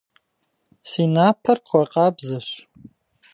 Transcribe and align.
Си 0.89 1.03
напэр 1.13 1.57
пхуэкъабзэщ. 1.63 2.47